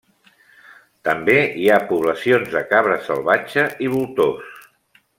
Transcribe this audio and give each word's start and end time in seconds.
També 1.07 1.35
hi 1.65 1.69
ha 1.69 1.77
poblacions 1.91 2.49
de 2.57 2.65
cabra 2.75 2.99
salvatge 3.11 3.67
i 3.89 3.95
voltors. 3.99 4.61